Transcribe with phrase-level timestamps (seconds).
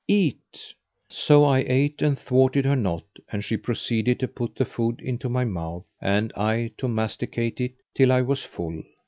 [0.07, 0.73] Eat!"
[1.11, 5.29] So I ate and thwarted her not and she proceeded to put the food into
[5.29, 8.81] my mouth and I to masticate it, till I was full.